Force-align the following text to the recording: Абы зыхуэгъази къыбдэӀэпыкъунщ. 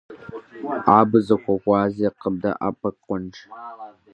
Абы 0.97 1.17
зыхуэгъази 1.25 2.09
къыбдэӀэпыкъунщ. 2.19 3.35